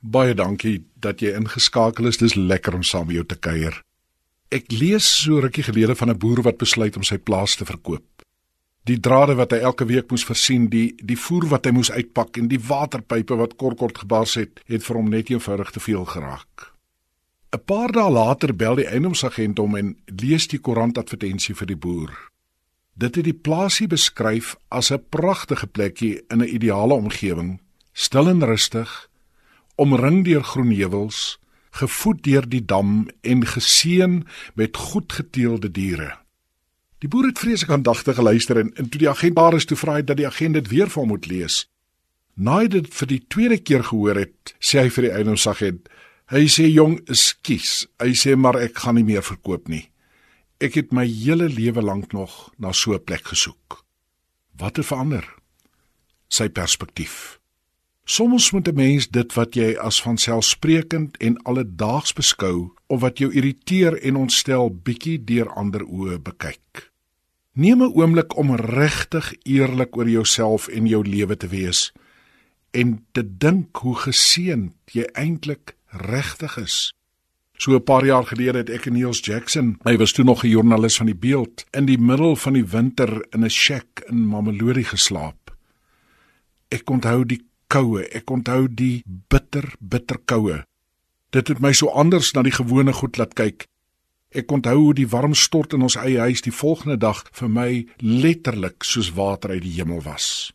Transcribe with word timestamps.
Baie 0.00 0.34
dankie 0.34 0.84
dat 0.94 1.20
jy 1.20 1.32
ingeskakel 1.34 2.06
is. 2.06 2.20
Dis 2.20 2.36
lekker 2.38 2.74
om 2.74 2.82
saam 2.82 3.06
met 3.06 3.18
jou 3.18 3.24
te 3.26 3.36
kuier. 3.36 3.82
Ek 4.54 4.70
lees 4.72 5.04
so 5.04 5.40
rukkie 5.42 5.66
gelede 5.66 5.94
van 5.94 6.10
'n 6.10 6.18
boer 6.18 6.42
wat 6.42 6.58
besluit 6.58 6.96
om 6.96 7.02
sy 7.02 7.18
plaas 7.18 7.56
te 7.56 7.64
verkoop. 7.64 8.04
Die 8.84 9.00
drade 9.00 9.34
wat 9.34 9.50
hy 9.50 9.58
elke 9.58 9.84
week 9.84 10.10
moes 10.10 10.24
versien, 10.24 10.68
die 10.68 10.94
die 11.02 11.16
voer 11.16 11.48
wat 11.48 11.66
hy 11.66 11.72
moes 11.72 11.90
uitpak 11.90 12.36
en 12.36 12.48
die 12.48 12.60
waterpype 12.60 13.36
wat 13.36 13.56
kort 13.56 13.76
kort 13.76 13.98
gebars 13.98 14.34
het, 14.34 14.60
het 14.66 14.84
vir 14.84 14.96
hom 14.96 15.10
net 15.10 15.30
eenvoudig 15.30 15.70
te 15.70 15.80
veel 15.80 16.04
geraak. 16.04 16.72
'n 17.52 17.60
Paar 17.66 17.92
dae 17.92 18.10
later 18.10 18.54
bel 18.54 18.76
die 18.76 18.86
eiendomsagent 18.86 19.58
hom 19.58 19.76
en 19.76 19.96
lees 20.06 20.46
die 20.46 20.58
koerantadvertensie 20.58 21.54
vir 21.54 21.66
die 21.66 21.76
boer. 21.76 22.12
Dit 22.96 23.14
het 23.16 23.24
die 23.24 23.40
plaasie 23.46 23.86
beskryf 23.86 24.56
as 24.68 24.90
'n 24.90 25.04
pragtige 25.10 25.66
plekkie 25.66 26.20
in 26.30 26.42
'n 26.42 26.48
ideale 26.48 26.94
omgewing, 26.94 27.60
stil 27.92 28.28
en 28.28 28.44
rustig 28.44 29.07
omring 29.78 30.24
deur 30.26 30.44
groen 30.44 30.70
heuwels, 30.74 31.38
gevoed 31.78 32.22
deur 32.26 32.46
die 32.48 32.64
dam 32.64 33.08
en 33.22 33.46
geseën 33.46 34.24
met 34.54 34.76
goed 34.76 35.12
geteelde 35.12 35.70
diere. 35.70 36.16
Die 36.98 37.08
boer 37.08 37.28
het 37.30 37.38
vreeslik 37.38 37.70
aandagtig 37.70 38.18
geluister 38.18 38.58
en, 38.58 38.72
en 38.74 38.88
toe 38.88 39.00
die 39.04 39.10
agent 39.10 39.36
daar 39.36 39.54
is 39.54 39.68
toe 39.68 39.78
vra 39.78 39.98
hy 39.98 40.02
dat 40.06 40.18
die 40.18 40.26
agent 40.26 40.58
dit 40.58 40.70
weer 40.72 40.90
vir 40.90 41.02
hom 41.02 41.12
moet 41.14 41.28
lees. 41.30 41.60
Naai 42.34 42.66
dit 42.70 42.88
vir 42.94 43.10
die 43.10 43.20
tweede 43.30 43.58
keer 43.58 43.84
gehoor 43.86 44.18
het, 44.18 44.54
sê 44.58 44.82
hy 44.82 44.90
vir 44.94 45.06
die 45.06 45.14
eienaarsagent, 45.14 45.88
hy 46.34 46.44
sê 46.50 46.66
jong, 46.66 46.98
ekskuus, 47.06 47.86
hy 48.02 48.12
sê 48.18 48.34
maar 48.38 48.58
ek 48.58 48.82
gaan 48.82 48.98
nie 48.98 49.06
meer 49.06 49.22
verkoop 49.26 49.70
nie. 49.70 49.86
Ek 50.58 50.74
het 50.74 50.90
my 50.94 51.06
hele 51.06 51.46
lewe 51.50 51.82
lank 51.82 52.12
nog 52.12 52.50
na 52.58 52.72
so 52.72 52.94
'n 52.94 53.04
plek 53.04 53.30
gesoek. 53.30 53.84
Wat 54.58 54.76
het 54.76 54.86
verander? 54.86 55.24
Sy 56.28 56.48
perspektief. 56.48 57.37
Soms 58.10 58.50
moet 58.50 58.68
'n 58.68 58.74
mens 58.74 59.08
dit 59.08 59.34
wat 59.34 59.54
jy 59.54 59.76
as 59.76 60.02
vanselfsprekend 60.02 61.16
en 61.16 61.42
alledaags 61.42 62.12
beskou 62.12 62.72
of 62.86 63.00
wat 63.00 63.18
jou 63.18 63.32
irriteer 63.32 64.02
en 64.02 64.16
ontstel 64.16 64.72
bietjie 64.82 65.24
deur 65.24 65.50
ander 65.52 65.84
oë 65.84 66.18
bekyk. 66.18 66.90
Neem 67.52 67.82
'n 67.82 67.92
oomblik 67.92 68.36
om 68.36 68.56
regtig 68.56 69.34
eerlik 69.42 69.96
oor 69.96 70.08
jouself 70.08 70.68
en 70.68 70.86
jou 70.86 71.08
lewe 71.08 71.36
te 71.36 71.48
wees 71.48 71.92
en 72.70 73.06
te 73.12 73.36
dink 73.38 73.76
hoe 73.76 73.96
geseënd 73.96 74.72
jy 74.92 75.04
eintlik 75.12 75.76
regtig 75.86 76.56
is. 76.56 76.94
So 77.58 77.74
'n 77.74 77.84
paar 77.84 78.04
jaar 78.04 78.24
gelede 78.24 78.58
het 78.58 78.70
ek 78.70 78.86
en 78.86 78.92
Niels 78.92 79.20
Jackson, 79.20 79.78
hy 79.82 79.96
was 79.96 80.12
toe 80.12 80.24
nog 80.24 80.44
'n 80.44 80.48
joernalis 80.48 80.96
van 80.96 81.06
die 81.06 81.20
Beeld, 81.28 81.64
in 81.70 81.84
die 81.84 81.98
middel 81.98 82.36
van 82.36 82.52
die 82.52 82.66
winter 82.66 83.26
in 83.30 83.44
'n 83.44 83.50
shack 83.50 84.00
in 84.08 84.26
Mamelodi 84.28 84.84
geslaap. 84.84 85.56
Ek 86.68 86.90
onthou 86.90 87.26
die 87.26 87.47
koue. 87.72 88.04
Ek 88.16 88.30
onthou 88.30 88.66
die 88.68 89.02
bitter, 89.06 89.74
bitter 89.80 90.18
koue. 90.24 90.62
Dit 91.32 91.50
het 91.52 91.60
my 91.60 91.74
so 91.76 91.92
anders 91.92 92.32
na 92.32 92.42
die 92.42 92.54
gewone 92.54 92.94
goed 92.96 93.20
laat 93.20 93.34
kyk. 93.36 93.66
Ek 94.32 94.52
onthou 94.52 94.76
hoe 94.78 94.94
die 94.96 95.08
warm 95.08 95.34
stort 95.36 95.72
in 95.76 95.84
ons 95.84 95.96
eie 96.00 96.20
huis 96.20 96.44
die 96.44 96.52
volgende 96.52 96.98
dag 97.00 97.22
vir 97.32 97.48
my 97.52 97.70
letterlik 98.00 98.84
soos 98.84 99.12
water 99.16 99.56
uit 99.56 99.64
die 99.64 99.76
hemel 99.78 100.02
was. 100.04 100.52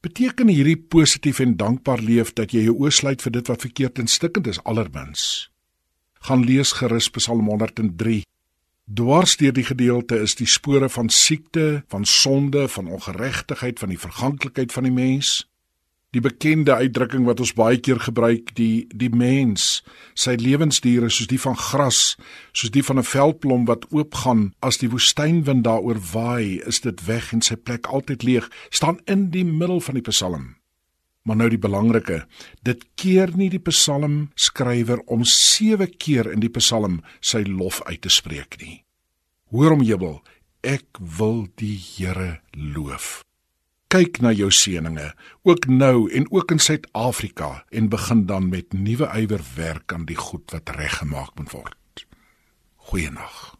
Beteken 0.00 0.48
hierdie 0.48 0.78
positief 0.78 1.42
en 1.44 1.58
dankbaar 1.60 2.00
leef 2.00 2.32
dat 2.32 2.54
jy 2.54 2.64
jou 2.68 2.76
oosluit 2.86 3.22
vir 3.22 3.34
dit 3.34 3.50
wat 3.50 3.66
verkeerd 3.66 3.98
en 4.00 4.08
stikkend 4.08 4.46
is 4.48 4.62
allermins. 4.64 5.50
Gaan 6.26 6.44
lees 6.46 6.72
gerus 6.78 7.10
Psalm 7.12 7.50
103. 7.50 8.22
Dwars 8.90 9.36
deur 9.36 9.52
die 9.54 9.66
gedeelte 9.66 10.18
is 10.18 10.34
die 10.38 10.48
spore 10.48 10.88
van 10.88 11.10
siekte, 11.12 11.84
van 11.88 12.04
sonde, 12.04 12.66
van 12.68 12.88
ongeregtigheid, 12.88 13.78
van 13.78 13.92
die 13.92 14.00
verganklikheid 14.00 14.72
van 14.72 14.88
die 14.88 14.94
mens 14.94 15.49
die 16.10 16.22
bekende 16.22 16.74
uitdrukking 16.74 17.26
wat 17.28 17.40
ons 17.42 17.52
baie 17.54 17.78
keer 17.78 18.00
gebruik 18.02 18.50
die 18.58 18.88
die 18.90 19.10
mens 19.14 19.80
sy 20.18 20.34
lewensdiere 20.40 21.10
soos 21.10 21.30
die 21.30 21.38
van 21.38 21.58
gras 21.58 22.00
soos 22.50 22.72
die 22.74 22.82
van 22.86 22.98
'n 22.98 23.06
veldblom 23.06 23.66
wat 23.70 23.86
oopgaan 23.94 24.50
as 24.60 24.78
die 24.82 24.90
woestynwind 24.90 25.64
daaroor 25.64 26.00
waai 26.12 26.58
is 26.66 26.80
dit 26.80 27.06
weg 27.06 27.32
en 27.32 27.42
sy 27.42 27.56
plek 27.56 27.86
altyd 27.86 28.22
leeg 28.22 28.50
staan 28.70 28.98
in 29.06 29.30
die 29.30 29.44
middel 29.44 29.80
van 29.80 29.94
die 29.94 30.08
psalm. 30.10 30.56
Maar 31.22 31.36
nou 31.36 31.48
die 31.48 31.58
belangrike 31.58 32.26
dit 32.62 32.84
keer 32.94 33.30
nie 33.36 33.50
die 33.50 33.62
psalm 33.70 34.30
skrywer 34.34 34.98
om 35.06 35.24
7 35.24 35.96
keer 35.98 36.32
in 36.32 36.40
die 36.40 36.50
psalm 36.50 37.02
sy 37.20 37.44
lof 37.46 37.82
uit 37.86 38.00
te 38.00 38.08
spreek 38.08 38.58
nie. 38.60 38.84
Hoor 39.50 39.72
om 39.72 39.82
jubel 39.82 40.22
ek 40.62 40.98
wil 40.98 41.46
die 41.56 41.78
Here 41.78 42.40
loof 42.52 43.29
kyk 43.90 44.20
na 44.22 44.30
jou 44.30 44.50
seëninge, 44.54 45.08
ook 45.42 45.66
nou 45.66 46.06
en 46.14 46.28
ook 46.30 46.54
in 46.54 46.62
Suid-Afrika 46.62 47.64
en 47.74 47.90
begin 47.90 48.26
dan 48.26 48.48
met 48.48 48.72
nuwe 48.72 49.10
ywer 49.18 49.42
werk 49.56 49.92
aan 49.92 50.06
die 50.06 50.16
goed 50.16 50.50
wat 50.54 50.70
reggemaak 50.78 51.34
moet 51.38 51.50
word. 51.50 52.06
Goeienaand. 52.90 53.59